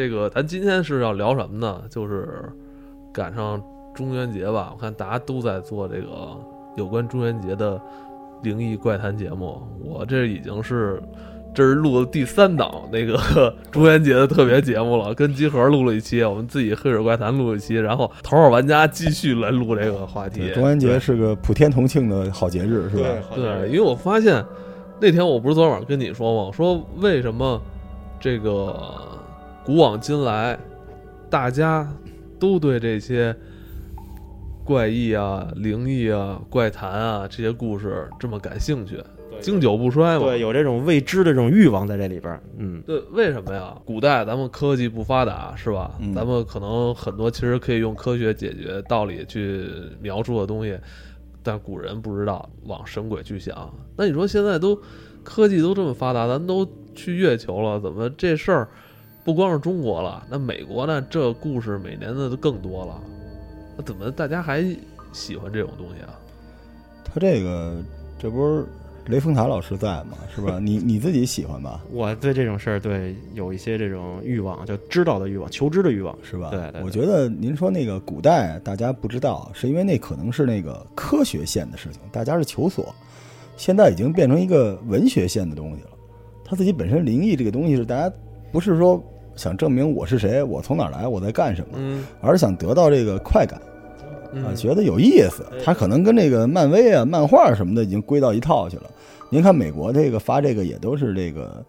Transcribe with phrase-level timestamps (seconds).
[0.00, 1.82] 这个咱今天是要聊什么呢？
[1.90, 2.50] 就是
[3.12, 3.62] 赶上
[3.94, 6.34] 中元节吧，我看大家都在做这个
[6.74, 7.78] 有关中元节的
[8.42, 9.60] 灵异怪谈节目。
[9.84, 11.02] 我这已经是
[11.54, 13.14] 这是录的第三档那个
[13.70, 20.50] 中元节的特别节目了，跟集合录了一期，我们自己黑水怪谈录了一期，然后头号玩家继续来录这个话题。
[20.52, 23.04] 中元节是个普天同庆的好节日，是吧？
[23.34, 24.42] 对，因为我发现
[24.98, 26.44] 那天我不是昨天晚上跟你说吗？
[26.46, 27.60] 我说为什么
[28.18, 28.74] 这个
[29.64, 30.58] 古往今来，
[31.28, 31.86] 大家
[32.38, 33.34] 都对这些
[34.64, 38.98] 怪异啊、灵异啊、怪谈啊这些故事这么感兴趣，
[39.40, 40.24] 经久不衰嘛。
[40.24, 42.42] 对，有这种未知的这种欲望在这里边儿。
[42.56, 43.76] 嗯，对，为什么呀？
[43.84, 45.94] 古代咱们科技不发达，是吧？
[46.00, 49.68] 嗯咱们可能很多其实可以用科学解决道理去
[50.00, 50.78] 描述的东西，
[51.42, 53.72] 但古人不知道往神鬼去想。
[53.96, 54.80] 那你说现在都
[55.22, 58.68] 科技都这么发达，咱都去月球了，怎么这事儿
[59.24, 60.26] 不光是中国了？
[60.30, 61.00] 那美国呢？
[61.10, 63.00] 这故事每年的都更多了，
[63.76, 64.64] 那怎么大家还
[65.12, 66.18] 喜欢这种东西啊？
[67.04, 67.82] 他这个
[68.18, 68.64] 这不是
[69.06, 70.16] 雷峰塔老师在吗？
[70.34, 70.58] 是吧？
[70.60, 71.82] 你你自己喜欢吧？
[71.90, 76.16] 我对这种事儿对有一些这种欲望，就知道的欲望、求知的欲望。
[76.22, 76.50] 是吧？
[76.50, 82.94] 对对对我觉得您说那个古代大家不知道，是因为那可能是那个科学线的事情，大家是求索。
[83.56, 85.90] 现在已经变成一个文学线的东西了。
[86.44, 88.14] 他自己本身灵异这个东西是大家
[88.52, 89.02] 不是说
[89.36, 95.44] 想证明我是谁，我从哪儿来，我在干什么，嗯而是想得到这个快感啊，嗯，觉得有意思。
[95.64, 98.84] 他可能跟这个漫威啊、漫画什么的已经归到一套去了。
[99.28, 101.64] 您看美国这个发这个也都是这个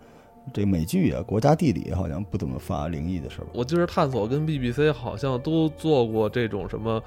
[0.52, 3.46] 这美剧啊，国家地理好像不怎么发灵异的事儿。
[3.54, 7.02] 我记得探索跟 BBC 好像都做过这种什么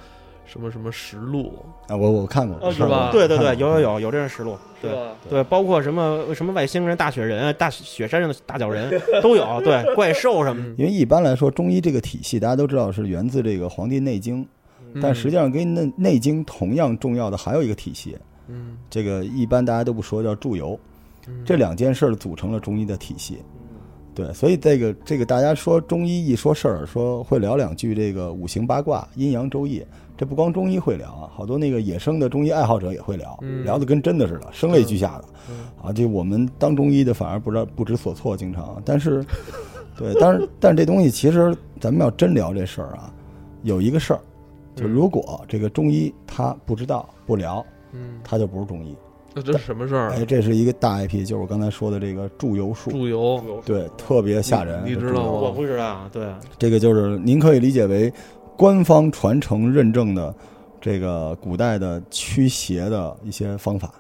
[0.46, 1.52] 什么什么实录，
[1.88, 4.90] 啊，我我看过，哦是吧对对对，有有有有这种实录，对？
[5.28, 10.70] 对，包括什么什么外星人、大雪人、大雪山上的大脚人都有，对，怪兽什么的。
[10.76, 14.42] 因为一般来说，中医这个体系大家都知道是源自这个《黄帝内经》，
[14.94, 18.16] 嗯但实际上跟内内经同样重要的还有一个体系，
[18.48, 20.78] 嗯，这个一般大家都不说，叫祝由。
[21.26, 23.38] 嗯这两件事儿组成了中医的体系。
[24.14, 29.82] 对，所以这个这个大家说中医一说事儿，说会聊两句这个五行八卦、阴阳周易，
[30.16, 35.24] 这不光中医会聊啊，好多那个野生的中医爱好者也会聊，嗯聊的跟真的似的，声泪俱下的。
[35.50, 38.80] 嗯啊，就我们当中医的反而不知道不知所措，经常。
[38.84, 39.24] 但是，
[39.96, 43.12] 对，但是但是这东西其实咱们要真聊这事儿啊，
[43.62, 44.20] 有一个事儿，
[44.76, 48.94] 就嗯如果这个中医他不知道不聊，嗯，他就不是中医。
[49.36, 50.14] 那这是什么事儿啊？
[50.16, 54.80] 哎，这是一个大 IP，就是我刚才说的这个祝由术，祝由，对，特别吓人。
[54.84, 58.12] 你你知道吗我不知道，对，这个就是您可以理解为
[58.56, 60.34] 官方传承认证的
[60.80, 63.92] 这个古代的驱邪的一些方法。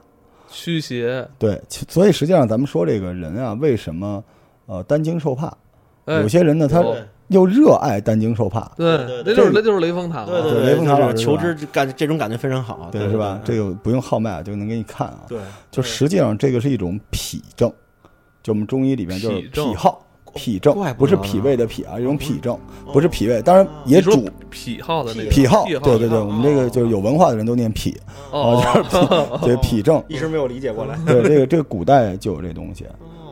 [0.48, 4.22] 驱邪，对，所以实际上咱们说这个人啊，为什么
[4.66, 5.52] 呃担惊受怕？
[6.04, 6.84] 哎有，些人呢，他
[7.28, 13.40] 又热爱担惊受怕，对对，那就是那就是雷峰塔嘛，对对对，雷峰塔老就是求师是吧知感这种感觉非常好，对，是吧？
[13.42, 15.22] 这个不用号脉就能给你看啊。
[15.26, 17.72] 对，就实际上这个是一种脾症，
[18.42, 20.03] 就我们中医里面就是痞症癖好。
[20.34, 22.58] 痞症怪不不是脾胃的脾啊，一种脾症，
[22.92, 23.58] 不是脾胃，当哦。
[23.58, 27.96] 然也主癖好的那个癖好，对对对，哦我们这个就是有文化的人都念脾，
[28.30, 28.60] 哦，
[29.42, 30.98] 对脾 症，一直没有理解过来。
[31.06, 32.84] 对这个这个古代就有这东西，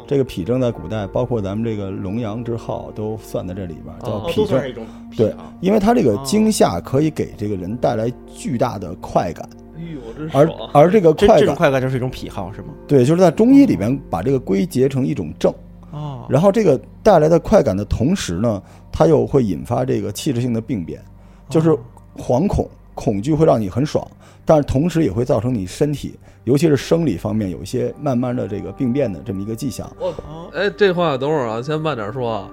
[0.06, 4.44] 这个痞症在古代，包括咱们这个龙阳之好都算在这里边，叫哦哦，痞症。
[4.44, 4.70] 都算是。
[4.70, 4.84] 一种
[5.16, 12.68] 对癖好，因为它这个哦惊吓可以给这个人带来巨大的快感，哎呦，真而，而这个这这种快感，快感就是一种癖好，是吗？
[12.86, 15.52] 对，就是在中医里边把这个归结成一种症，
[15.92, 21.00] 哦，然后这个带来的快感的同时呢，它又会引发这个器质性的病变，
[21.48, 21.76] 就是
[22.16, 24.06] 惶恐、恐惧会让你很爽，
[24.44, 29.90] 但是同时也会造成你身体，尤其是生理方面有一些慢慢的这个病变的这么一个迹象。
[29.98, 30.12] 我
[30.52, 32.50] 哎，这话等会儿啊，先慢点说啊。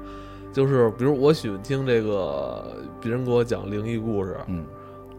[0.51, 4.65] 就是比如我喜欢听这个别人给我讲灵异故事，嗯，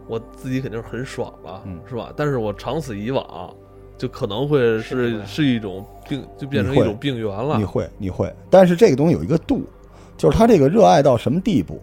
[0.05, 2.11] 我自己肯定是很爽了，嗯是吧？
[2.17, 3.49] 但是我长此以往，
[4.01, 7.63] 就可能会是是一种病，就变成一种病源了你。
[7.63, 9.61] 会，你会，但是这个东西有一个度，
[10.17, 11.79] 就是他这个热爱到什么地步。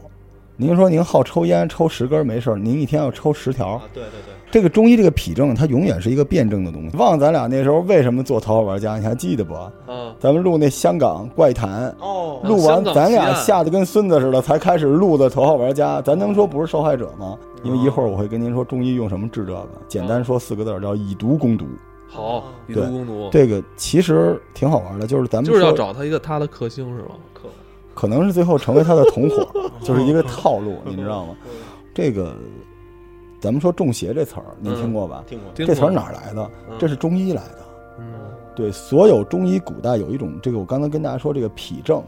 [0.57, 6.97] 您说您好抽烟，抽十根没事儿，您一天要抽十条，啊，对对对，这个中医这个脾症，它永远是一个辩证的东西。
[6.97, 9.55] 忘了咱俩那时候为什么做头号玩家，你还记得不？
[9.55, 9.71] 啊，
[10.19, 16.03] 咱们录那香港怪谈，哦录完咱俩吓得跟孙子似的，才开始录的头号玩家。
[16.03, 17.39] 咱能说不是受害者吗？
[17.63, 21.67] 因为一会儿我会跟您说中医用什么治这个，简单说四个字儿叫以毒攻毒。
[22.09, 27.15] 好，以毒对攻毒，这个其实挺好玩的，就是咱们就是要找他一个他的克星是吧？
[27.35, 27.43] 克，
[27.95, 29.47] 可能是最后成为他的同伙，
[29.85, 31.37] 就是一个套路，你知道吗？
[31.95, 32.35] 这个
[33.41, 35.23] 咱们说中邪这词儿，您听过吧？
[35.27, 36.51] 听过，听这词儿哪儿来的？
[36.71, 37.59] 嗯这是中医来的。
[37.99, 38.05] 嗯
[38.57, 42.03] 对，所有中医古代有一种这个，我刚才跟大家说，这个脾症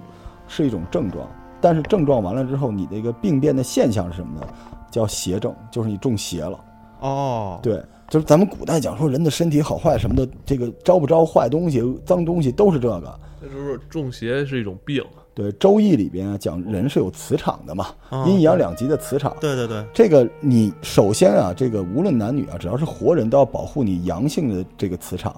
[0.49, 1.29] 是一种症状，
[1.61, 4.47] 但是症状完了之后，你的一个病变的现象是什么呢？
[4.91, 6.59] 叫邪症，就是你中邪了。
[7.01, 7.81] 哦，对，
[8.11, 13.19] 就是咱们古代讲说人的身体好坏什么的，这个招不招坏东西、脏东西都是这个。
[13.41, 15.03] 这就是中邪是一种病，
[15.33, 19.35] 对，《周易》里边啊讲人是有磁场的嘛，哦阴阳两极的磁场。
[19.41, 25.35] 对对对，这个你首先啊，这个无论男女啊，只要是活人都要保护你阳性的这个磁场，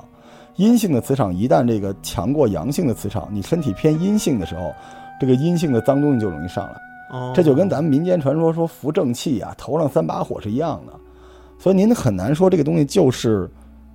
[0.57, 4.73] 阴性的磁场一旦这个强过阳性的磁场，你身体偏阴性的时候，
[5.21, 6.75] 这个阴性的脏东西就容易上来。
[7.11, 10.93] 哦，这就跟咱们民间传说说扶正气啊，头上三把火是一样的，
[11.63, 13.49] 所以您很难说这个东西就是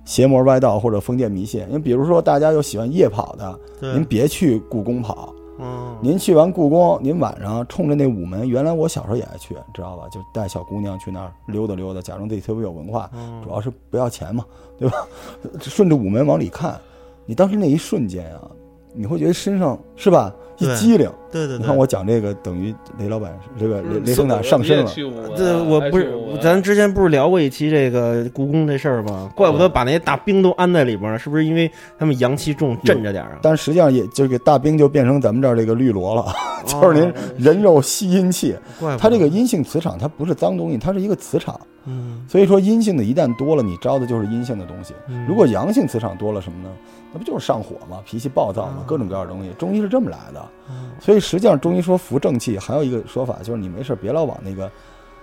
[0.06, 1.60] 邪魔歪道或者封建迷信。
[1.68, 3.58] 因为比如说大家有喜欢夜跑的，
[3.92, 10.08] 您别去故宫跑，嗯，您去完故宫，您晚上冲着那午门，原来我小时候也爱去，知道吧？
[10.08, 14.46] 就带小姑娘去那儿溜达溜达，假装自己特别有文化，嗯主要是不要钱嘛，
[14.78, 15.06] 对吧？
[15.60, 16.74] 顺着午门往里看，
[17.26, 18.50] 你当时那一瞬间啊，
[18.94, 21.10] 你会觉得身上是吧一对激灵。
[21.30, 24.90] 对对对，你看我讲这个，等于雷老板这个雷雷声塔塔上身了。
[25.36, 29.30] 这我不是，咱之前不是聊过一期这个故宫这事儿吗？
[29.34, 33.38] 怪不得把那些大兵都安在里边儿，是不是因为他们阳气重，镇着点儿啊？
[33.42, 36.26] 但实际上也这个大兵就变成咱们这儿这个绿萝了，
[36.64, 38.56] 就是您人肉吸阴气。
[38.98, 41.58] 它这个阴性磁场，它不是脏东西，它是一个磁场。
[41.90, 44.92] 嗯，所以说阴性的一旦多了，你招的就是阴性的东西。
[45.08, 46.68] 嗯如果阳性磁场多了什么呢？
[47.10, 48.00] 那不就是上火吗？
[48.04, 48.84] 脾气暴躁吗？
[48.86, 50.44] 各种各样的东西，中医是这么来的。
[51.00, 54.70] 所以实际上中医说扶正气，还有一个说法就是你没事别老往那个，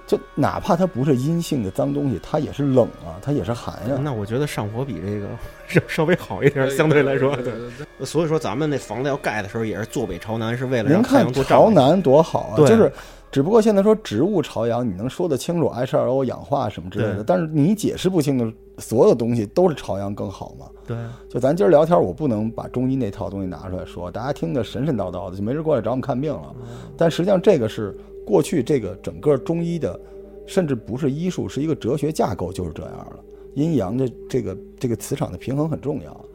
[0.07, 5.27] 就哪怕它不是阴性的脏东西，它也是冷啊，它也是寒呀、那我觉得上火比这个
[5.67, 8.05] 稍稍微好一点，相对来说，对对。
[8.05, 11.49] 所以说咱们那房子要盖的时候，也是坐北朝南，是为了您让太看阳多照。
[11.49, 12.91] 朝南多好啊，对就是，
[13.31, 20.67] 只不过现在说植物朝阳，你能说得清楚 H2O 氧化什么之类的，但是你解释不清的所有东西都是朝阳更好嘛。
[20.87, 20.97] 对，
[21.27, 26.55] 就咱今儿聊天，我不能把中医那套东西拿出来说，大家听得神神叨叨的，就没人过来找我们看病了。
[26.95, 29.99] 但实际上，这个是过去这个整个中医的，
[30.45, 33.19] 甚至不是医术，是一个哲学架构，就是这样了。
[33.55, 36.25] 阴阳的这个这个磁场的平衡很重要。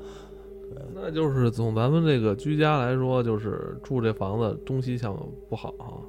[0.94, 5.16] 那就是从咱们这个居家来说，就是住这房子东西向
[5.48, 6.00] 不好啊，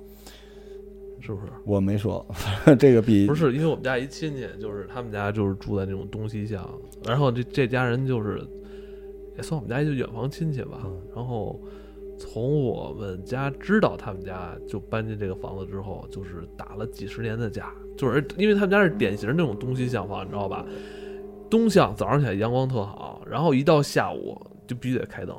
[1.21, 1.51] 是不是？
[1.65, 6.68] 我没说，反正这个比不是，因为我们家一亲戚，就是他们家就是住在那种东西向，
[7.06, 8.41] 然后这这家人就是
[9.38, 10.81] 也算我们家一个远房亲戚吧。
[10.83, 11.62] 嗯然后
[12.18, 20.65] 从我们家知道他们家就搬进这个房子之后，就是打了几十年的架，就是因为他们家是典型那种东西向房，你知道吧？
[21.50, 25.35] 东向早上起来阳光特好，然后一到下午就必须得开灯。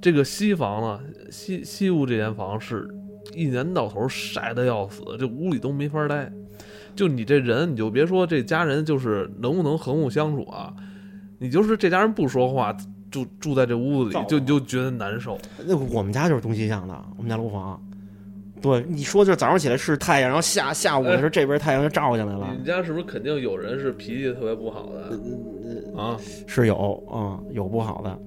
[0.00, 1.00] 这个西房呢，
[1.30, 2.88] 西西屋这间房是
[3.34, 6.30] 一年到头晒得要死，这屋里都没法待。
[6.94, 10.72] 就你这人，你就别说这家人就是能不能和睦相处啊，
[11.38, 12.76] 你就是这家人不说话，
[13.10, 15.38] 就住在这屋子里，就你就觉得难受。
[15.66, 17.82] 那我们家就是东西向的，我们家楼房。
[18.60, 26.16] 对，你说就是早上起来是太阳，然后下下午的时候这边太阳就照进来了你，们家是不是肯定有人是脾气特别不好的啊？
[26.46, 26.76] 是有
[27.10, 28.18] 啊、嗯，有不好的。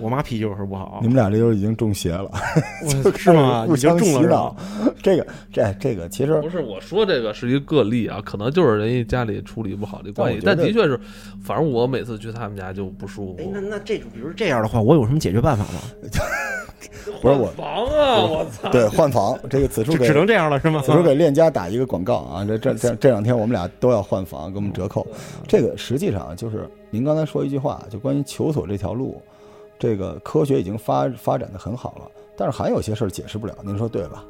[0.00, 2.30] 我妈脾气有时候不好你，们俩这就已经中邪了，
[3.16, 3.64] 是吗？
[3.66, 4.54] 互已经中了是吧。
[5.02, 10.98] 这个这这个其实不是，我说这个是一个个例啊，可能就是人家家里处理不好的关系，但的确是，
[11.42, 13.60] 反正我每次去他们家就不舒服哎，服那。
[13.60, 15.80] 那这种，比如这样的话，我有什么解决办法吗？
[17.20, 18.68] 不是我房啊，我操！
[18.70, 20.82] 对换房这个此处只只能这样了是吗？
[20.84, 22.44] 此处给链家打一个广告啊！
[22.44, 25.06] 这这这这两天我们俩都要换房，给我们折扣。
[25.46, 29.20] 这个实际上就是您刚才说一句话，就关于求索这条路，
[29.82, 34.24] 这个科学已经发发展的很好了，但是还有些事儿解释不了，您说对吧？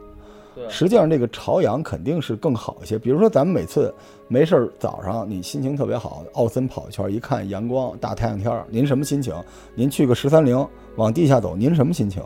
[0.55, 2.99] 对实际上这个朝阳肯定是更好一些。
[2.99, 3.95] 比如说咱们每次
[4.29, 9.35] 没事儿早上你心情特别好，奥森跑一圈，一看阳光大太阳天儿，您什么心情？
[9.75, 10.67] 您去个十三陵
[10.97, 12.23] 往地下走，您什么心情？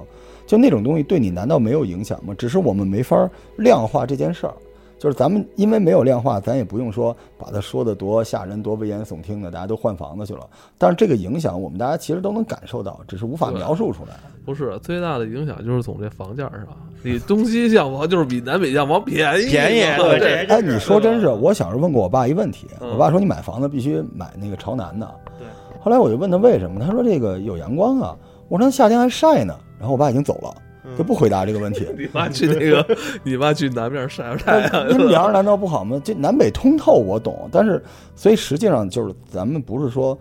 [0.47, 2.33] 就那种东西对你难道没有影响吗？
[2.39, 4.55] 只是我们没法量化这件事儿。
[4.99, 10.49] 就是咱们因为没有量化，咱也不用说把它说的多吓人、多危言耸听的，大家都换房子去了。
[10.79, 14.15] 但是这个影响我们大家其实都能感受到，只是无法描述出来。
[14.45, 16.67] 不是最大的影响就是从这房价上，
[17.03, 25.15] 你东西向房就是比南北向房便宜，便宜哎，你说真是，我小时候问过我爸一问题，嗯我爸说你买房子必须买那个朝南的。
[25.39, 25.47] 对。
[25.81, 28.17] 后来我就问他为什么，他说这个有阳光啊。
[28.49, 29.55] 我说那夏天还晒呢。
[29.79, 30.55] 然后我爸已经走了，
[30.97, 31.87] 就不回答这个问题。
[31.97, 34.91] 你妈去那个，你妈去南面晒晒太阳。
[34.91, 36.01] 阴凉难道不好吗？
[36.05, 37.83] 这南北通透我懂，但是
[38.15, 40.19] 所以实际上就是咱们不是说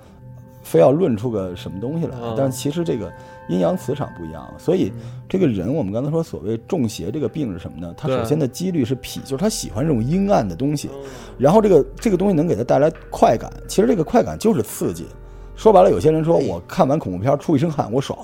[0.63, 3.11] 非要论出个什么东西来，嗯但其实这个
[3.47, 4.91] 阴阳磁场不一样，所以
[5.29, 7.93] 这个人我们刚才说所谓中邪这个病是什么呢？
[7.95, 11.01] 他首先的几率是脾，就是他喜欢这种阴暗的东西，嗯
[11.37, 15.05] 然后这个这个东西能给他带来快感，其实这个快感就是刺激。
[15.55, 18.17] 说白了，有些人说我看完恐怖片出一身汗，我爽，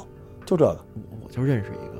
[0.45, 0.77] 就这个。
[1.23, 1.90] 我就认识一个，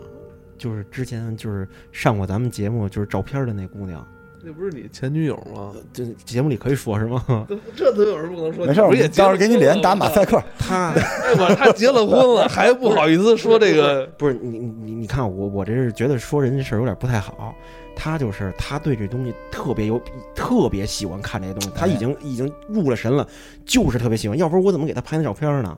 [0.62, 4.08] 就是之前就是上过咱们节目就是照片的那姑娘，
[4.44, 5.74] 那不是你前女友吗？
[5.92, 7.48] 这节目里可以说是吗？
[7.76, 8.68] 这都有什么不能说？
[8.68, 10.38] 没事，我也到时候给你脸打马赛克？
[10.38, 10.44] 克。
[10.60, 14.06] 她哎，我他结了婚了，还不好意思说这个？
[14.20, 17.56] 不是你你你看我我这是觉得说人家事儿有点不太好。
[17.96, 20.02] 他就是他对这东西特别有
[20.34, 23.28] 特别喜欢看这些东西，他已经已经入了神了，
[23.66, 24.38] 就是特别喜欢。
[24.38, 25.76] 要不然我怎么给他拍那照片呢？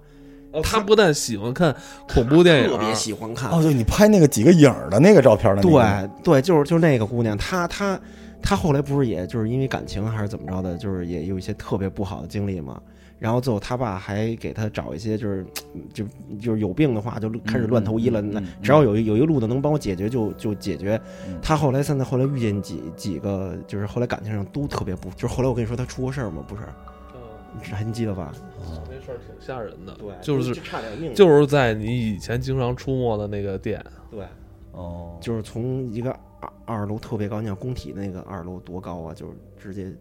[0.61, 1.75] 他不但喜欢看
[2.07, 3.49] 恐怖电影，特别喜欢看。
[3.49, 7.99] 哦，就，你拍那个几个影儿的那个照片的，对对，就是就是那个姑娘，她她
[8.41, 12.79] 她后来不是也就是因为感情还是怎么着的，就是也有一些特别不好的经历嘛。
[13.19, 15.45] 然后最后他爸还给他找一些，就是
[15.93, 16.03] 就
[16.41, 18.21] 就是有病的话就开始乱投医了。
[18.21, 20.99] 那只要有有一个路子能帮我解决，就就解决。
[21.41, 26.43] 他后来现在后来遇见几几个，就是后来感情上都特别不，就是后来我跟你说他出过事儿吗？
[26.45, 26.63] 不是，
[27.61, 28.33] 还你记得吧？
[28.89, 29.93] 那事儿挺吓人的。
[29.95, 33.83] 对，就是差点命，就是在你以前经常出没的那个店。
[34.09, 34.25] 对，
[34.71, 39.13] 哦，就是从一个二二楼特别高，你想工体那个二楼多高啊？
[39.13, 39.93] 就是直接。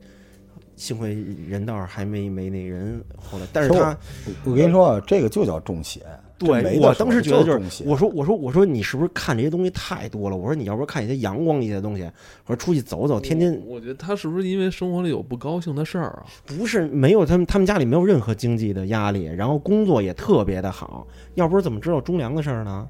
[0.74, 1.14] 幸亏
[1.46, 3.96] 人道还没没那人，后来，但是他，
[4.42, 6.00] 我跟你说啊，这个就叫中邪。
[6.46, 10.36] 对，我当时觉得就是，我说我说我说你是不是看这些东西太多了？
[10.36, 12.04] 我说你要不看一些阳光一些的东西，
[12.46, 13.60] 我说出去走走，天天。
[13.66, 16.26] 我觉得他是不是因为生活里有不高兴的事儿啊？
[16.44, 22.88] 不是，没有他们他们家里没有任何经济的压力，然后工作也特别的好，要不是怎么知道中粮的事儿呢？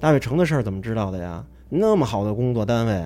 [0.00, 1.44] 大悦城的事儿怎么知道的呀？
[1.68, 3.04] 那么好的工作单位。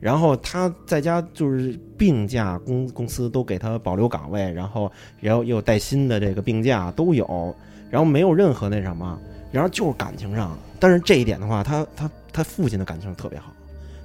[0.00, 4.88] 然后他在家就是病假，公公司都给他保留岗位，然后
[5.18, 7.52] 然后又带薪的这个病假都有，
[7.90, 9.18] 然后没有任何那什么，
[9.50, 13.52] 然后就是感情上，但是这一点的话，他他他父亲的感情特别好，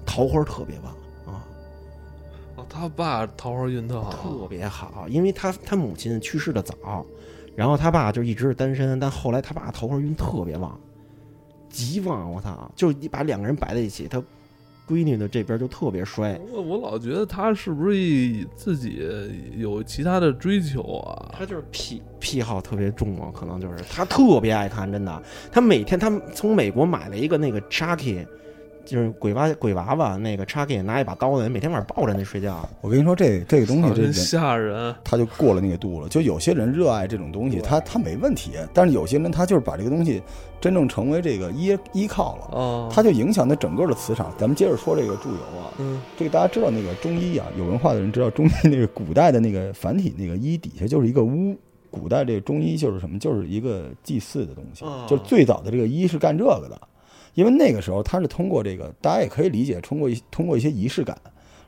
[0.06, 0.94] 桃花特别旺
[1.34, 1.44] 啊。
[2.56, 7.06] 哦，他爸桃花运特好，特别好，因为他他母亲去世的早，
[7.56, 10.80] 然后他爸就一直是单身，但后来他爸桃花运特别旺，
[11.70, 12.72] 极旺，我操！
[12.76, 14.22] 就你把两个人摆在一起，他。
[14.88, 19.02] 闺女的这边就特别衰，我我老觉得他是不是自己
[19.56, 21.32] 有其他的追求啊？
[21.38, 25.24] 他就是癖癖好特别重啊，可能就是他特别爱看，真的。
[25.52, 28.26] 他每天他从美国买了一个那个 Chucky。
[28.86, 32.68] 就是鬼娃鬼娃娃那个叉给拿一把刀子，每天晚上抱着那睡觉。
[32.82, 36.10] 我跟你说，这这个东西真吓人，他就过了那个度了。
[36.10, 40.22] 就有些人热爱这种东西，他他没问题，但是有些人他就是把这个东西
[40.60, 44.34] 真正成为这个依依靠了，他就影响他整个的磁场。
[44.38, 51.58] 咱们接着说这个祝由啊，嗯，这个大家知道那个中医啊，有文化的人知道中医那个古代的那个繁体那个医底下就是一个巫，
[51.90, 56.80] 古代这个中医就是什么，就是一个祭祀的东西，就是最早的这个医是干这个的。
[57.34, 61.18] 因为那个时候他是通过这个，大家也可以理解，通过一通过一些仪式感，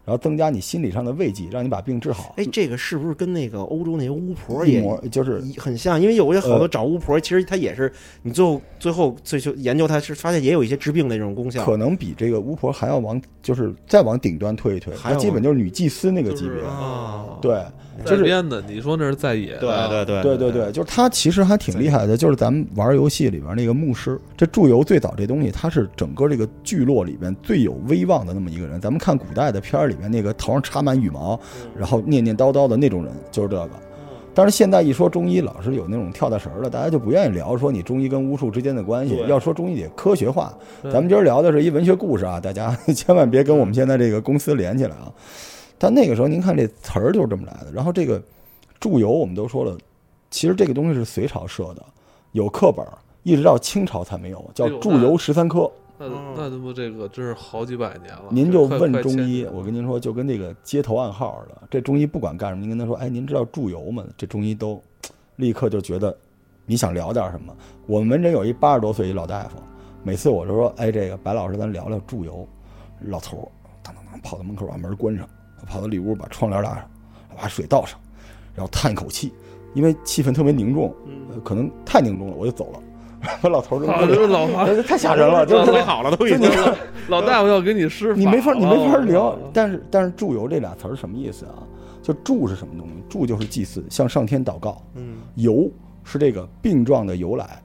[0.05, 2.33] 然后增加你心理上的慰藉，让你把病治好。
[2.37, 4.81] 哎，这个是不是跟那个欧洲那些巫婆也
[5.11, 5.99] 就是很像？
[5.99, 11.65] 因为有些好多找巫婆，其实他也是你最后最后最就研究，他是发现也有一些治病的这种功效。
[11.65, 16.61] 可能比这个巫婆还要往，就是再往顶端推一推，它基本就是女祭司那个级别。
[17.41, 17.59] 对。
[18.05, 19.55] 就是编的，你说那是在野？
[19.57, 22.17] 对对对对对对，就是他其实还挺厉害的。
[22.17, 28.81] 就是咱们玩游戏里边那个牧师，这祝由最早这东西，他是整个这个聚落里边最有威望的那么一个人。
[28.81, 31.39] 咱们看古代的片儿里面，那个头上插满羽毛，
[31.77, 33.69] 然后念念叨叨的那种人，就是这个。
[34.37, 39.17] 但是现在一说中医，老是有那种跳大神儿的，大家就不愿意聊说你中医跟巫术之间的关系。
[39.27, 40.53] 要说中医得科学化。
[40.83, 45.09] 咱们今儿聊的是一文学故事啊，大家 千万别跟我们现在这个公司连起来啊。
[45.77, 47.71] 但那个时候，您看这词儿就是这么来的。
[47.73, 48.21] 然后这个
[48.77, 49.77] 祝由，我们都说了，
[50.29, 51.81] 其实这个东西是隋朝设的，
[52.33, 52.85] 有课本，
[53.23, 55.59] 一直到清朝才没有，叫《祝由十三科》。
[56.09, 58.25] 那那这不这个真是好几百年了。
[58.29, 61.61] 您就问中医，我跟您说，就跟那个街头暗号似的。
[61.69, 64.81] 这中医不管干什么，您跟他说：“哎，您知道祝由吗？”这中医都
[65.35, 66.15] 立刻就觉得
[66.65, 67.55] 你想聊点什么。
[67.87, 69.57] 我们门诊有一八十多岁一老大夫，
[70.03, 72.47] 每次我就说：“哎，这个白老师，咱聊聊祝由。”
[73.07, 73.47] 老头儿
[73.83, 75.27] 当当当跑到门口把门关上。
[75.67, 76.87] 跑到里屋，把窗帘拉上，
[77.35, 77.99] 把水倒上，
[78.53, 79.33] 然后叹一口气，
[79.73, 80.93] 因为气氛特别凝重，
[81.43, 82.79] 可能太凝重了，我就走了。
[83.41, 84.47] 把老头儿就老
[84.83, 86.49] 太吓人了，就特别好了都已经。
[87.07, 89.37] 老大夫要给你施，你没法，你没法聊。
[89.53, 91.63] 但是，但是“祝由”这俩词儿什么意思啊？
[92.01, 94.81] 就“祝”是什么东西？“祝”就是祭祀，向上天祷告。
[94.95, 95.69] 嗯，“由”
[96.03, 97.61] 是这个病状的由来。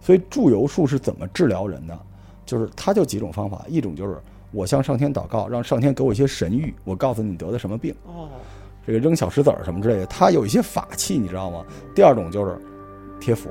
[0.00, 1.98] 所以，祝由术是怎么治疗人的？
[2.46, 4.16] 就是它就几种方法，一种就是。
[4.56, 6.72] 我向上天祷告，让上天给我一些神谕。
[6.84, 7.92] 我告诉你得的什么病？
[8.06, 8.28] 哦，
[8.86, 11.64] 这个扔小石子儿什么之类的，它有一些法器，你知道吗？
[11.92, 12.56] 第二种就是
[13.20, 13.50] 贴符，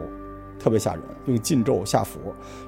[0.63, 2.19] 特别吓人，用禁咒下符。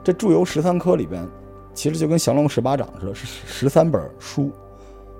[0.03, 1.25] 这祝由十三科里边，
[1.73, 4.51] 其实就跟降龙十八掌似的，是十三本书，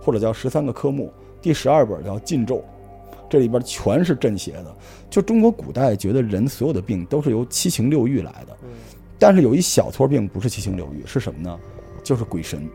[0.01, 1.13] 或者叫十三个科目。
[1.41, 2.61] 第十二本叫禁咒，
[3.29, 4.75] 这里边全是镇邪的。
[5.09, 8.57] 就中国古代觉得人所有的病都是由七情六欲来的。
[9.17, 11.57] 但是有一小撮病不是七情六欲，是什么呢？
[12.03, 12.67] 就是鬼神。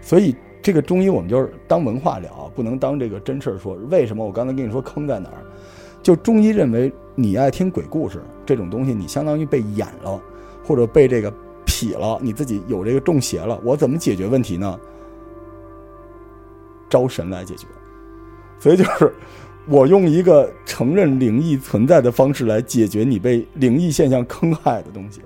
[0.00, 3.74] 所以这个中医我们就是当文化聊，不能当这个真事儿说。
[3.90, 5.44] 为什么我刚才跟你说坑在哪儿？
[6.06, 10.22] 就中医认为你爱听鬼故事这种东西，你相当于被演了，
[10.64, 11.34] 或者被这个
[11.64, 13.60] 劈了，你自己有这个中邪了。
[13.64, 14.78] 我怎么解决问题呢？
[16.88, 17.66] 招神来解决。
[18.60, 19.12] 所以就是
[19.66, 25.20] 我用一个承认灵异存在的方式来解决你被灵异现象坑害的东西。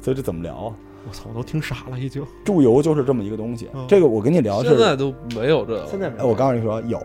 [0.00, 0.74] 所以这怎么聊啊？
[1.08, 2.26] 我操，我都听傻了已经。
[2.44, 3.68] 祝由就是这么一个东西。
[3.72, 6.98] 嗯这个我跟你聊是，现在都没有这个现在没哎，我告诉你说有，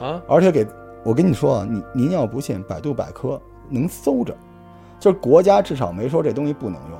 [0.00, 0.66] 啊，而且给
[1.04, 4.34] 我跟你说啊，你您要不信，百度百科能搜着，
[4.98, 6.98] 就是国家至少没说这东西不能用。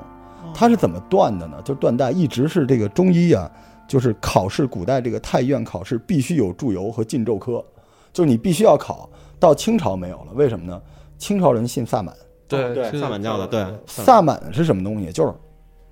[0.53, 1.59] 它是怎么断的呢？
[1.63, 3.51] 就断代一直是这个中医啊，
[3.87, 7.65] 就是考试古代这个太医院考试必须有祝由和禁咒科，
[8.13, 9.09] 就是你必须要考。
[9.37, 10.81] 到清朝没有了，为什么呢？
[11.17, 12.15] 清朝人信萨满，
[12.47, 15.11] 对对萨满教的，对萨满是什么东西？
[15.11, 15.33] 就是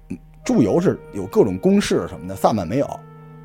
[0.09, 2.99] 嗯祝由是有各种公式什么的，萨满没有，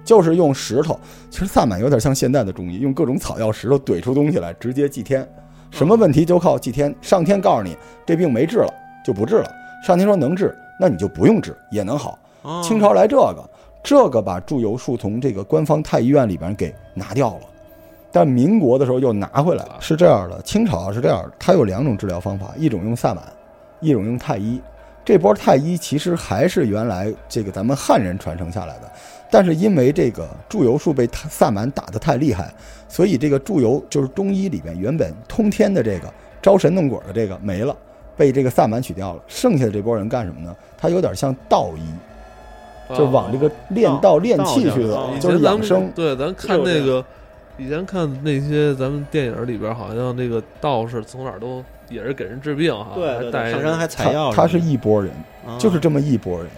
[0.09, 0.99] 就是用石头。
[1.29, 5.29] 其实萨满有点像现在的中医，用各种草药、石头怼出东西来，直接祭天。
[5.71, 8.73] 什么问题就靠祭天，上天告诉你这病没治了
[9.05, 9.51] 就不治了，
[9.85, 12.19] 上天说能治，那你就不用治也能好。
[12.41, 13.51] 哦清朝来这个，
[13.83, 17.41] 这个把祝由术从这个官方太医院里边给拿掉了，
[18.11, 19.77] 但民国的时候又拿回来了。
[19.79, 23.23] 是这样的，清朝是这样，它有两种治疗方法，一种用萨满，
[23.81, 24.59] 一种用太医。
[25.05, 28.93] 这波太医其实还是原来这个咱们汉人传承下来的，
[29.31, 32.53] 但是因为这个祝由术被他萨满打得太厉害，
[32.89, 37.77] 所以这个祝由就是中医里边原本通天的这个招神弄鬼的这个没了，
[38.17, 39.23] 被这个萨满取掉了。
[39.29, 40.55] 剩下的这波人干什么呢？
[40.77, 45.91] 他有点像道医，就往这个练道练气去走就是养生。
[45.95, 47.05] 对，咱看那个，
[47.59, 52.97] 以前看那些咱们电影里边，好像那个道士从哪儿都也是给人治病哈，
[53.51, 55.13] 上山还采药他他是一波人，
[55.47, 56.49] 啊就是这么一波人。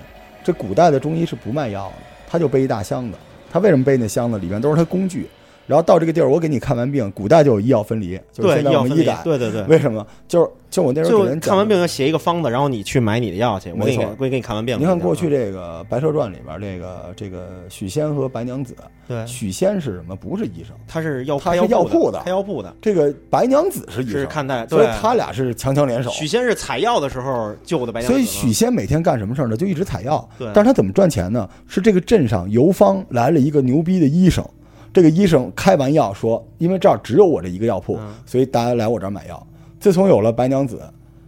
[0.44, 1.94] 这古代的中医是不卖药的，
[2.30, 3.18] 他就背一大箱子。
[3.50, 4.38] 他为什么背那箱子？
[4.38, 5.28] 里面都是他工具。
[5.70, 9.20] 然后到这个地儿，我给你看完病，古代就有医药分离，就是对现在药分离我们医改，。
[9.22, 9.62] 对对对。
[9.68, 10.04] 为什么？
[10.26, 13.70] 就是就我那时候给人看完病要写一个方子，然后你去买你的药去。
[13.78, 14.76] 我给你没错我给你看完病。
[14.80, 18.74] 你看过去这个《白蛇传》里边，这个这个许仙和白娘子，
[19.06, 20.16] 对，许仙是什么？
[20.16, 24.86] 不是医生，他是药他是开药药铺的开药铺的，这个白娘子是医生，是看待所以。
[25.00, 26.10] 他俩是强强联手。
[26.10, 29.56] 许仙是采药的时候救的白娘子，所以许仙每天干什么事儿呢？
[29.56, 30.28] 就一直采药。
[30.36, 31.48] 对但是他怎么赚钱呢？
[31.68, 34.44] 是这个镇上游方来了一个牛逼的医生，
[34.92, 39.46] 这个医生开完药说，因为这儿只有我这一个药铺，嗯所以大家来我这儿买药。
[39.78, 40.80] 自从有了白娘子，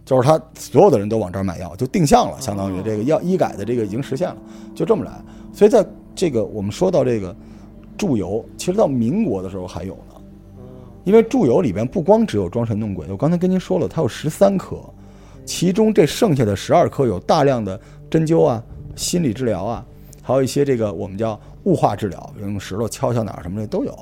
[0.05, 4.37] 就是他所有的人都往这儿买药，就定向了，相当于这个药医改的这个已经实现了，
[4.75, 5.11] 就这么来。
[5.53, 7.35] 所以在这个我们说到这个
[7.97, 10.21] 祝由，其实到民国的时候还有呢。
[11.03, 14.77] 因为祝由里边不光只有装神弄鬼，我刚才跟您说了，它有十三颗，
[15.45, 17.77] 其中这剩下的十二颗有大量的
[18.09, 18.63] 针灸啊、
[18.95, 19.85] 心理治疗啊，
[20.21, 23.97] 还有一些这个我们叫物化治疗，比如用石头敲敲哪儿什么的都有。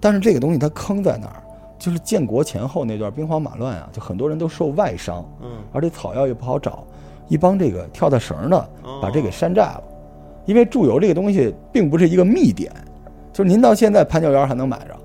[0.00, 1.42] 但是这个东西它坑在哪儿？
[1.76, 6.84] 就是建国前后那段兵荒马乱啊，就很多人都受外伤，嗯，而且草药也不好找，
[7.28, 9.82] 一帮这个跳大绳的哦把这给山寨了。
[10.46, 12.72] 因为祝由这个东西并不是一个密点，
[13.32, 14.96] 就是您到现在潘家园还能买着，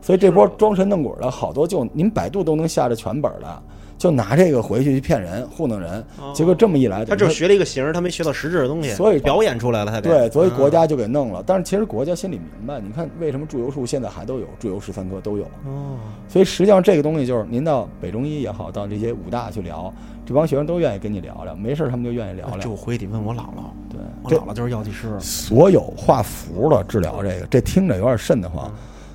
[0.00, 3.62] 所以这波装神弄鬼的好多就您百度都能下着全本的，
[3.98, 10.08] 就拿这个回去去骗人糊弄人，结果这么一来，他就学了一个形儿，他没学到实质的东西，所以表演出来了，他得。
[10.08, 11.42] 对，所以国嗯家就给弄了。
[11.44, 15.44] 但是其实国家心里明白，你看为什么祝由术现在还都有，祝由十三科都有。
[15.66, 19.92] 哦，所以实际上这个东西就是您到北中医也好，到这些武大去聊，
[20.24, 22.58] 这帮学生都愿意跟你聊聊，没事他们就愿意聊聊。
[22.58, 28.72] 就回去得问我姥姥，对，我姥姥就是药剂师，所有画符的治疗这个，这听着有点瘆得慌，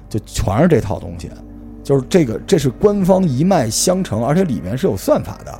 [0.10, 1.30] 就全是这套东西，
[1.84, 5.54] 就是这个这是官方一脉相承，而且里面是有算法的。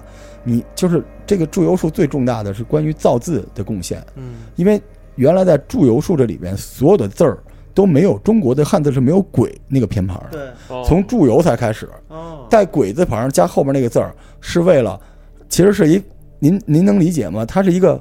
[0.46, 4.82] 你就是这个祝由术最重大的是关于造字的贡献，嗯，因为
[5.16, 7.38] 原来在祝由术这里边所有的字儿
[7.74, 15.00] 都没有中国的汉字是没有鬼那个偏旁的，对，哦从祝由才开始，哦，带鬼字旁加后面那个字儿是为了，
[15.48, 16.04] 其实是一
[16.40, 17.46] 您您能理解吗？
[17.46, 17.98] 它是一个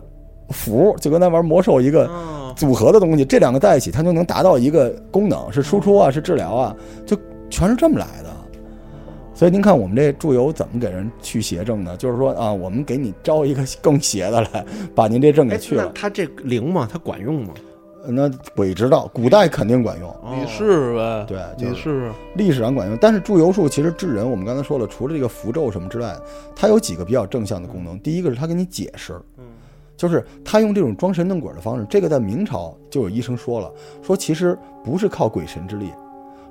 [0.48, 6.74] 符，就跟咱玩魔兽一个哦，组合的东西，这两个在一起，它就能达到一个功能，是输出啊，是治疗啊，
[7.06, 7.16] 就
[7.52, 8.32] 全是这么来的。
[9.34, 11.96] 所以您看我们这祝由怎么给人去邪正呢？
[11.96, 15.84] 就是说啊，我们给你招一个更邪的来， 把您这正给哎，去了。
[15.84, 16.88] 那他这灵吗？
[16.90, 17.54] 他管用吗？
[18.06, 22.98] 那鬼知道，古代肯定管用，哦你试试呗，对就是你试试，历史上管用。
[23.00, 26.14] 但是祝由术其实治人，我们刚才说了，除了这个符咒什么之外，
[26.54, 27.98] 它有几个比较正向的功能。
[28.00, 29.44] 第一个是它给你解释，嗯
[29.96, 35.90] 就是他用这种装神弄鬼的方式，这个在明朝就有医生说了，说其实不是靠鬼神之力，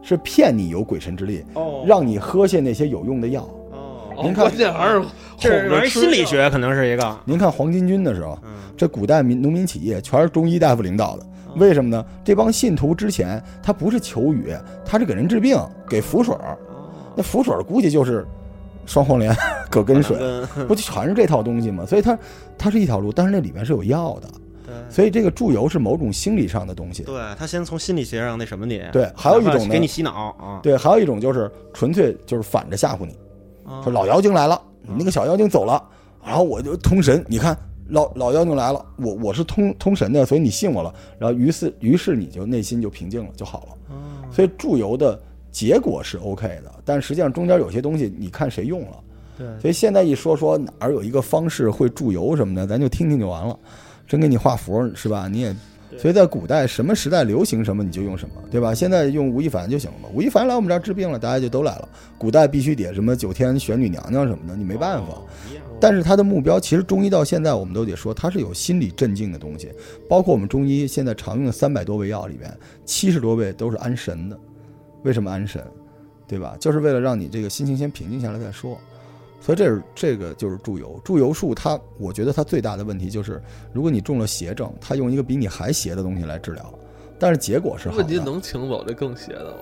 [0.02, 3.42] 是骗你有鬼神之力，哦让你喝下那些有用的药。
[3.72, 5.02] 哦，您看关键还是
[5.38, 7.20] 这是玩心理学，可能是一个。
[7.26, 12.06] 您看黄巾军的时候，嗯，这古代民农民起义全是中医大夫领导的，为什么呢？
[12.24, 14.54] 这帮信徒之前他不是求雨，
[14.86, 16.58] 他是给人治病，给符水儿。
[17.16, 18.26] 那符水儿估计就是
[18.86, 19.36] 双黄连、
[19.70, 20.18] 葛根水，
[20.68, 21.86] 不就全是这套东西吗？
[21.86, 22.18] 所以它
[22.58, 24.41] 它是一条路，但是那里面是有药的，对
[24.90, 27.04] 所以这个祝由是某种心理上的东西。
[27.04, 33.16] 对他先从心理学上那什么你，对，还有一种呢给你，洗脑啊，对，还有一种就是纯粹就是反着吓唬你，
[33.64, 35.82] 啊说老妖精来了，你那个小妖精走了，
[36.26, 37.58] 然后我就通神，你看
[37.90, 43.96] 老老妖精来了，我我是通通神的，所以你信我了，然后于是于是你就内心就平静了就好了。
[43.96, 43.98] 啊
[44.32, 45.20] 所以祝由的
[45.52, 48.98] 结果是 OK 的，但实际上中间有些东西你看谁用了。
[49.38, 53.60] 对，所以现在一说说哪儿有一个方式会祝由什么的，咱就听听就完了。
[54.12, 55.30] 真给你画符是吧？
[55.30, 55.56] 你也，
[55.98, 58.76] 所以在古代什么时代流行什么你就用什么，对吧？
[58.76, 60.10] 现在用吴亦凡就行了嘛。
[60.14, 61.88] 吴亦凡来我们这儿治病了，大家就都来了。
[62.18, 65.14] 古代必须得什么九天玄女娘娘什么的，你没办法。
[65.80, 69.72] 但是他的目标其实中医到现在我们都得说，它是有心理镇静的东西。
[70.10, 74.38] 包括我们中医现在常用的三百多味药里边，七十多味都是安神的。
[75.04, 75.64] 为什么安神？
[76.28, 76.58] 对吧？
[76.60, 78.78] 就是为了让你这个心情先平静下来再说。
[79.42, 83.42] 所以这是这个就是祝由，祝由术它，我觉得它最大的问题就是，
[83.74, 86.74] 如果你中了邪症，它用一个比你还邪的东西来治疗，
[87.18, 88.20] 但是结果是好问题。
[88.20, 89.58] 能请走这更邪的吗？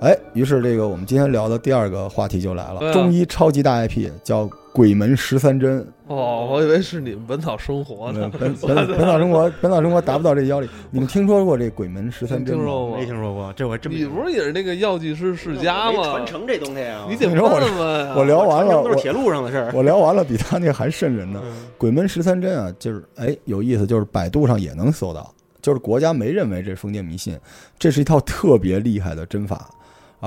[0.00, 5.86] 哎，于是这个我们今天聊的第二个话题就来了，啊中医超级大 IP 叫鬼门十三针。
[6.08, 8.28] 哦，我以为是你们本草生活呢。
[8.36, 10.68] 本本 本草生活，本草生活达不到这妖力。
[10.90, 12.62] 你们听说过这鬼门十三针吗？
[12.64, 16.26] 听说过没听说过，这我还真你不是也是那个药剂师世家吗传？
[16.26, 18.14] 承这东西啊，你得问你说我。
[18.18, 19.70] 我聊完了，铁路上的事儿。
[19.72, 21.40] 我聊完了，比他那还瘆人呢。
[21.44, 25.32] 嗯鬼门十三针啊，就是哎有意思，就是百度上也能搜到，
[25.62, 27.38] 就是国家没认为这是封建迷信，
[27.78, 29.70] 这是一套特别厉害的针法，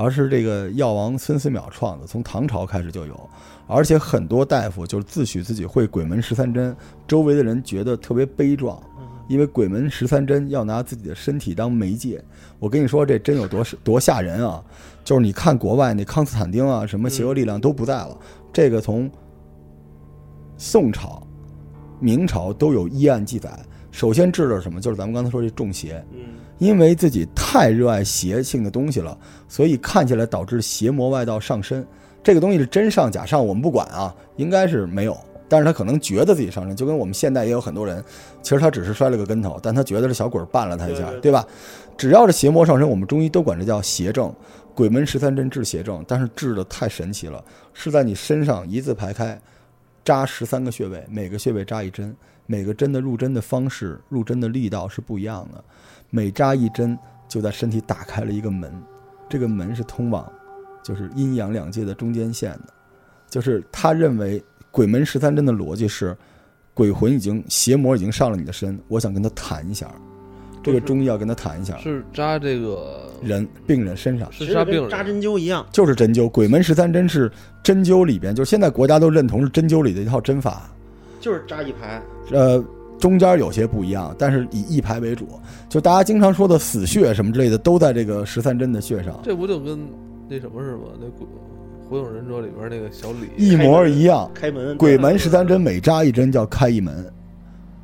[0.00, 3.30] 而是这个药王孙思邈创的，从唐朝开始就有，
[3.66, 6.76] 而且很多大夫就是自诩自己会鬼门十三针，
[7.08, 8.80] 周围的人觉得特别悲壮。
[9.26, 12.24] 因为鬼门十三针要拿自己的身体当媒介，
[12.58, 14.64] 我跟你说这针有多多吓人啊！
[15.04, 18.16] 就是你看国外那康斯坦丁啊，什么邪恶力量都不在了，
[18.50, 19.10] 这个从
[20.56, 21.22] 宋朝、
[22.00, 23.50] 明朝都有医案记载。
[23.90, 24.80] 首先治的是什么？
[24.80, 26.20] 就是咱们刚才说这中邪，嗯，
[26.58, 29.16] 因为自己太热爱邪性的东西了，
[29.48, 31.86] 所以看起来导致邪魔外道上身。
[32.22, 35.16] 这个东西是真上假上，我们不管啊，应该是没有。
[35.50, 38.04] 但是他可能觉得自己上身，就跟我们现代也有很多人，
[38.42, 41.46] 其实他只是摔了个跟头，但他觉得是小鬼绊了他一下，对吧？
[41.96, 44.30] 只要是邪魔上身，我们中医都管这叫邪症。
[44.74, 47.42] 鬼门十三针治邪症，但是治的太神奇了，
[47.72, 49.40] 是在你身上一字排开，
[50.04, 52.14] 扎十三个穴位，每个穴位扎一针，
[52.46, 55.64] 每个针的入针的方式、入针的力道是不一样的。
[56.10, 58.72] 每扎一针，就在身体打开了一个门，
[59.28, 60.30] 这个门是通往
[60.82, 62.72] 就是阴阳两界的中间线的。
[63.28, 66.16] 就是他认为鬼门十三针的逻辑是，
[66.72, 69.90] 鬼魂已经邪魔已经上了你的身，我想跟他谈一下，
[70.62, 76.28] 这个中医要跟他谈一下，是扎这个人病人身上是扎病人扎针灸一样，就是针灸。
[76.30, 77.30] 鬼门十三针是
[77.62, 80.70] 针灸里边，就是现在国家都认同是针灸里的一套针法。
[81.20, 82.00] 就是扎一排。
[82.30, 82.64] 呃，
[82.98, 85.28] 中间有些不一样，但是以一排为主。
[85.68, 89.78] 就大家经常说的死穴什么之类的，都在这个十三针的穴上，这不就跟
[90.28, 90.84] 那什么似的吗？
[91.00, 91.26] 那鬼
[91.88, 94.30] 《火影忍者》里边那个小李，一模一样。
[94.34, 97.10] 开门，鬼门十三针每扎一针叫开一门，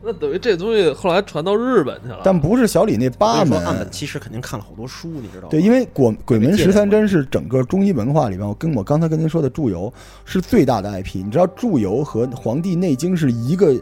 [0.02, 2.20] 那等于这东西后来传到日本去了。
[2.22, 3.88] 但不是小李那八门。
[3.90, 5.48] 其实肯定看了好多书，你知道吗？
[5.50, 9.90] 对，因为鬼鬼门十三针是整个中医文化里面，我跟我刚才跟您说的祝由
[10.26, 11.24] 是最大的 IP。
[11.24, 13.74] 你知道祝由和《黄帝内经》是一个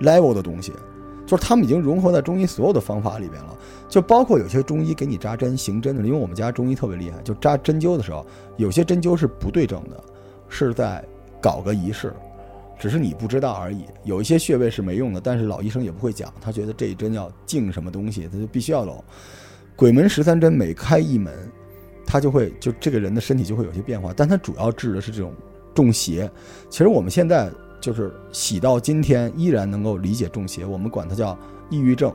[0.00, 0.72] level 的东西，
[1.26, 3.56] 就是他们已经融合在中医所有的方法里边了。
[3.88, 8.24] 就包括有些中医给你扎针行针的，因为我们家中医特别厉害，就扎针灸的时候，
[8.56, 10.02] 有些针灸是不对症的，
[10.48, 11.04] 是在
[11.40, 12.12] 搞个仪式，
[12.78, 13.84] 只是你不知道而已。
[14.04, 19.04] 有一些穴位是没用的，但是老医生也不会讲，他觉得这一针要静什么东西，他就必须要走。
[19.74, 21.34] 鬼门十三针每开一门，
[22.06, 25.34] 他就会就这个人的身体就会有些变化，但他主要治的是这种
[25.74, 26.30] 中邪。
[26.68, 31.36] 其实我们现在就是洗到今天依然能够理解中邪，我们管它叫
[31.68, 32.12] 抑郁症、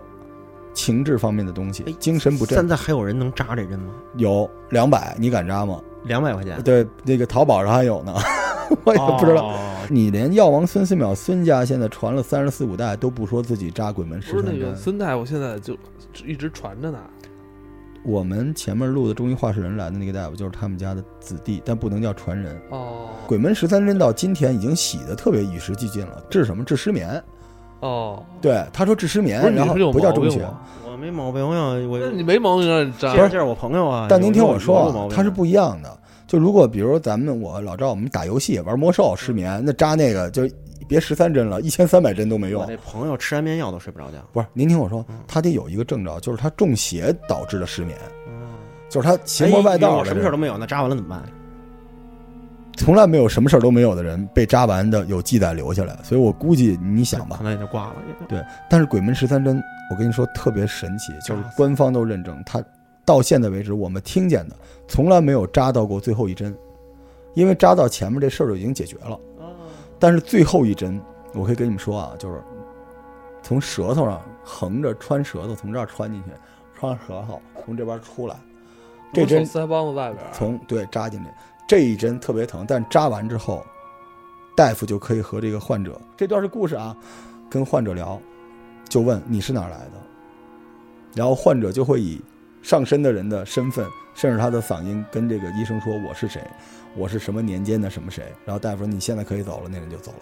[0.73, 2.67] 情志方面的东西哎，精神不振现。
[2.67, 3.93] 在还有人能扎这针吗？
[4.17, 5.81] 有两百，你敢扎吗？
[6.03, 8.13] 两百块钱，对，那个淘宝上还有呢，
[8.85, 9.47] 我也不知道。
[9.47, 14.59] 哦你连药王孙思邈孙家现在传了三十四五代都不说自己扎鬼门十不是三针。
[14.59, 15.77] 那个孙大夫现在就
[16.25, 16.97] 一直传着呢。
[18.05, 22.55] 我们前面录的中医话事人来的那个大夫就是他们家的子弟，但不能叫传人。
[22.69, 26.63] 哦，鬼门十三针到今天已经洗的特别与时俱进了，治什么？
[26.63, 27.21] 治失眠。
[27.79, 30.39] 哦，对，他说治失眠然后不叫中邪。
[30.39, 30.59] 毛病吗？
[30.85, 34.07] 我没毛病呀，我那你没毛病让你扎这这是我朋友啊。
[34.09, 35.97] 但您听我说啊，有有毛病它是不一样的。
[36.27, 40.47] 就如果比如咱们我老赵我们打游戏玩魔兽失眠，那扎那个就
[40.87, 42.61] 别十三针了，一千三百针都没用。
[42.61, 44.17] 我那朋友吃安眠药都睡不着觉。
[44.31, 48.33] 不是，您听我说嗯，他得有一个征兆，就是他中邪导致的失眠，嗯，
[48.89, 51.23] 就是他邪魔外道哎，什么事儿都没有，那扎完了怎么办？
[52.77, 57.95] 从来没有什么事儿都没有的人被扎完的有记载留下来，所以我估计你想吧可，能也就挂了。
[58.29, 62.61] 也就但是鬼门十三针，我跟你说特别神奇，就是官方都认证，他
[63.05, 64.55] 到现在为止我们听见的
[64.89, 66.53] 从来没有扎到过最后一针，
[67.33, 69.17] 因为扎到前面这事儿就已经解决了。
[69.99, 71.01] 但是最后一针，
[71.33, 72.41] 我可以跟你们说啊，就是
[73.41, 76.29] 从舌头上横着穿舌头，从这儿穿进去，
[76.77, 78.35] 穿舌头从这边出来，
[79.13, 81.29] 这针从腮帮子外边，从对扎进去，
[81.67, 83.65] 这一针特别疼，但扎完之后，
[84.55, 86.95] 大夫就可以和这个患者，这段是故事啊，
[87.49, 88.19] 跟患者聊，
[88.89, 89.93] 就问你是哪儿来的，
[91.13, 92.21] 然后患者就会以
[92.61, 96.41] 上身的人的身份，甚至他的嗓音跟这个医生说我是谁，
[96.95, 100.19] 我是什么年间的什么谁，然后大夫说你现在可以走了，那人就走了。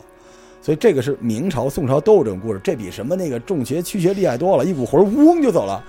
[0.61, 5.83] 所以这个是明朝、宋朝都有这种故事，这比什么那个中邪、驱邪厉害多了，一股魂儿嗡就走了。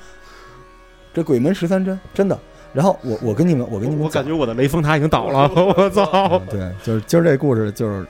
[1.12, 2.38] 这鬼门十三针真的。
[2.72, 6.40] 然后我我跟你们我跟你们我感觉我的雷峰塔已经倒了， 我操！
[6.40, 8.04] 嗯对，就是今儿这故事就是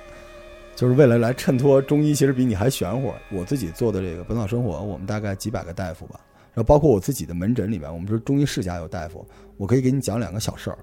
[0.74, 3.12] 就是为了来衬托中医其实比你还玄乎。
[3.30, 6.18] 我自己做的这个《本草生活》，我们大概几百个大夫吧，
[6.54, 9.22] 然后包括我自己的门诊里面，我们说中医世家有大夫，
[9.58, 10.78] 我可以给你讲两个小事儿，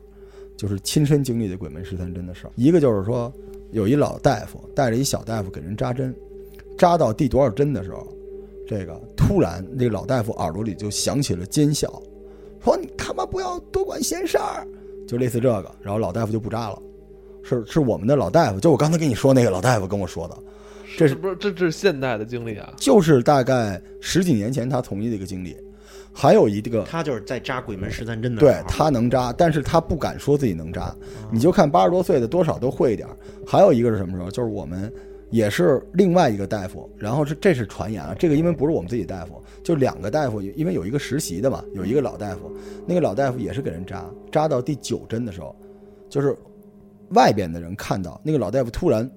[0.61, 2.51] 就是亲身经历的鬼门十三针的事儿。
[2.55, 3.33] 一个就是说，
[3.71, 6.15] 有一老大夫带着一小大夫给人扎针，
[6.77, 8.07] 扎到第多少针的时候，
[8.67, 11.91] 这个突然那个老大夫耳朵里就响起了尖笑，
[12.63, 14.67] 说你他妈不要多管闲事儿，
[15.07, 16.79] 就类似这个，然后老大夫就不扎了。
[17.41, 20.37] 是是我们的老大夫，就我刚才跟你说那个老大夫跟我说的，
[20.95, 22.71] 这是不是这这是现代的经历啊？
[22.77, 25.57] 就是大概十几年前他同意的一个经历。
[26.13, 30.93] 还有一个，他就是在扎鬼门十三针的对他能扎，但是他不敢说自己能扎。
[31.31, 33.07] 你就看八十多岁的，多少都会一点。
[33.47, 34.29] 还有一个是什么时候？
[34.29, 34.91] 就是我们
[35.29, 42.51] 也是另外一个大夫，然后是这是传言啊，这个因为不是我们自己大夫，就两个大夫，因为有一个实习的嘛，有一个老大夫，
[42.85, 45.55] 那个老大夫也是给人扎，扎到第九针的时候，
[46.09, 46.35] 就是
[47.11, 49.09] 外边的人看到那个老大夫突然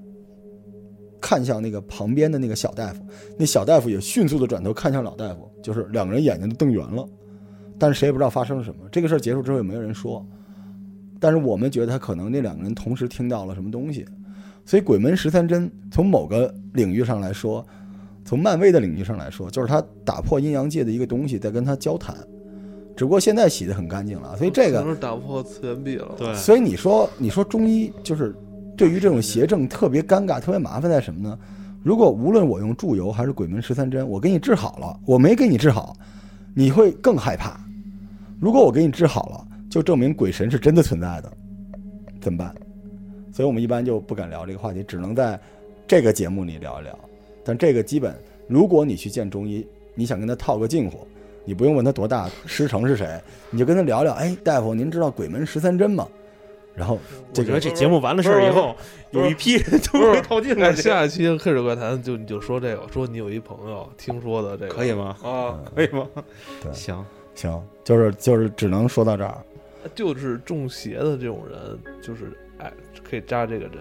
[1.20, 3.02] 看向那个旁边的那个小大夫，
[3.38, 7.06] 那小大夫也迅速的转头看向老大夫，就是两个人眼睛都瞪圆了，
[7.78, 8.80] 但是谁也不知道发生了什么。
[8.92, 10.24] 这个事儿结束之后也没有人说，
[11.18, 14.04] 但是我们觉得他可能那两个人同时听到了什么东西，
[14.64, 17.64] 所以鬼门十三针从某个领域上来说，
[18.24, 22.16] 从漫威的领域上来说，就是他打破阴阳界的一个东西在跟他交谈，
[22.96, 26.14] 只不过现在洗得很干净了，所以这个可能是打破次元壁了。
[26.18, 26.34] 对。
[26.34, 28.34] 所以你说，你说中医就是
[28.76, 31.38] 对于这种邪症特别尴尬、特别麻烦在什么呢？
[31.82, 35.94] 如果无论我用注油还是鬼门十三针，我给你治好了，我没给你治好，
[36.54, 37.60] 你会更害怕。
[38.40, 41.32] 如果我给你治好了，就证明鬼神是真的存在的，
[42.20, 42.54] 怎么办？
[43.32, 45.38] 所以我们一般就不敢聊这个话题，只能在
[45.86, 46.98] 这个节目里聊一聊。
[47.44, 48.14] 但这个基本，
[48.48, 51.06] 如果你去见中医，你想跟他套个近乎，
[51.44, 54.14] 你不用问他多大师承是谁，你就跟他聊聊。
[54.14, 56.08] 哎，大夫，您知道鬼门十三针吗？
[56.74, 56.98] 然后
[57.32, 58.74] 这个我觉得这节目完了事儿以后，
[59.12, 60.76] 有一批人都会靠近那了。
[60.76, 65.16] 下一期《黑水怪谈》就你就说这个，说你有一朋友听说的这个，可以吗？
[65.22, 66.08] 啊，可以吗？
[66.62, 69.38] 对行，行，就是就是只能说到这儿。
[69.94, 72.72] 就是中邪的这种人，就是哎，
[73.08, 73.78] 可以扎这个针。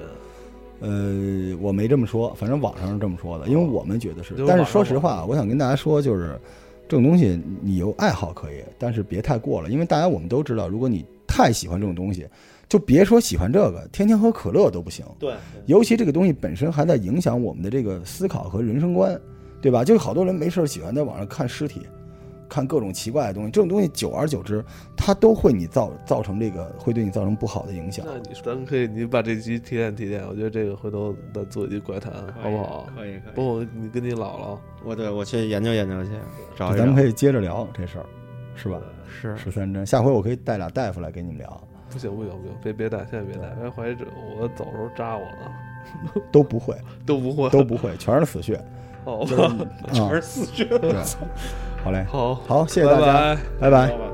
[0.82, 4.36] 呃，我没这么说，反正网上是这么说的，因为我们觉得是。
[4.46, 6.38] 但是说实话，我想跟大家说，就是
[6.90, 12.28] 这种东西你有爱好可以，但是别太过了，因为大家我们都知道，如果你太喜欢这种东西，
[12.74, 15.06] 就别说喜欢这个，天天喝可乐都不行。
[15.20, 15.36] 对，
[15.68, 19.16] 尤其这个东西本身还在影响我们的这个思考和人生观，
[19.62, 19.84] 对吧？
[19.84, 21.82] 就好多人没事儿喜欢在网上看尸体，
[22.50, 24.66] 看各种奇怪的东西，这种东西久而久之，
[24.98, 28.04] 它都会你造造成这个会对你造成不好的影响。
[28.10, 32.88] 那你说咱可以，你把这集提炼提炼，我觉得这个回头再做一期怪谈，好不好？
[32.96, 33.36] 可以可以。
[33.36, 36.10] 不你跟你姥姥，我对我去研究研究去，
[36.58, 36.78] 找一找。
[36.80, 38.06] 咱们可以接着聊这事儿，
[38.56, 38.82] 是吧？
[39.22, 44.06] 是十三针，下回我可以带俩大夫来跟你们聊，不行不行不行，别别带，现在别带，别怀疑者
[44.40, 46.76] 我走时候扎我呢， 都不会，
[47.06, 48.60] 都不会，都不会，全是死穴。
[49.06, 49.44] 好吧，
[49.88, 50.66] 啊，全是死穴。
[50.80, 50.94] 对，
[51.84, 54.13] 好嘞，好，好，谢谢大家，拜拜。